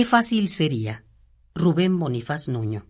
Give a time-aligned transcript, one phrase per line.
[0.00, 1.04] Qué fácil sería.
[1.54, 2.86] Rubén Bonifaz Nuño.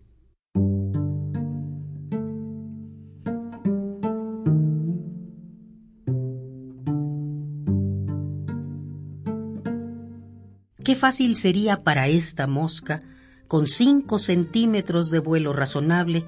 [10.85, 13.03] Qué fácil sería para esta mosca,
[13.49, 16.25] con cinco centímetros de vuelo razonable,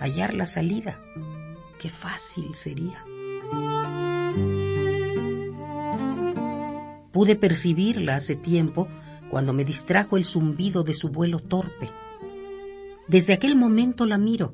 [0.00, 0.98] hallar la salida.
[1.78, 3.04] Qué fácil sería.
[7.12, 8.88] Pude percibirla hace tiempo
[9.30, 11.90] cuando me distrajo el zumbido de su vuelo torpe.
[13.08, 14.52] Desde aquel momento la miro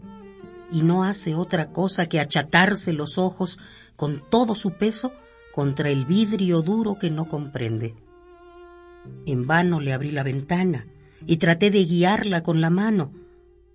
[0.71, 3.59] y no hace otra cosa que achatarse los ojos
[3.97, 5.13] con todo su peso
[5.55, 7.95] contra el vidrio duro que no comprende.
[9.27, 10.87] En vano le abrí la ventana
[11.27, 13.13] y traté de guiarla con la mano.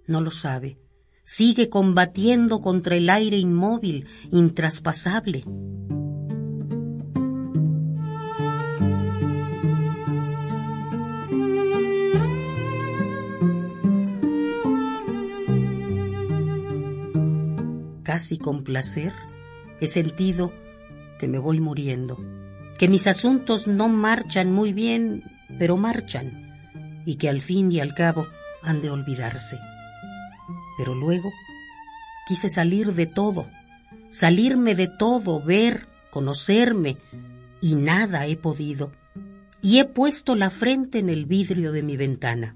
[0.07, 0.77] No lo sabe.
[1.23, 5.43] Sigue combatiendo contra el aire inmóvil, intraspasable.
[18.08, 19.11] Casi con placer
[19.81, 20.53] he sentido
[21.19, 22.17] que me voy muriendo
[22.77, 25.25] que mis asuntos no marchan muy bien,
[25.59, 28.25] pero marchan, y que al fin y al cabo
[28.63, 29.59] han de olvidarse.
[30.78, 31.30] Pero luego
[32.30, 33.50] quise salir de todo,
[34.09, 36.95] salirme de todo, ver, conocerme,
[37.59, 38.94] y nada he podido,
[39.61, 42.55] y he puesto la frente en el vidrio de mi ventana.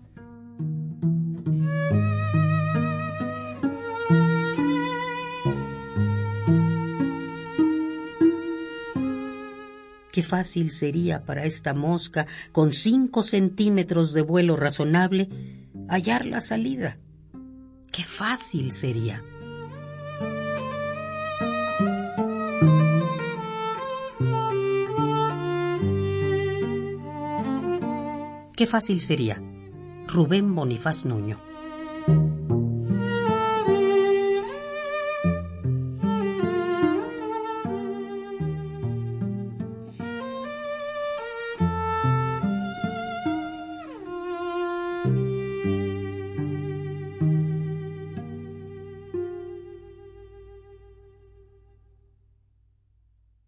[10.12, 15.30] Qué fácil sería para esta mosca, con cinco centímetros de vuelo razonable,
[15.88, 16.98] hallar la salida.
[17.92, 19.24] Qué fácil sería.
[28.56, 29.42] Qué fácil sería.
[30.08, 31.51] Rubén Bonifaz Nuño.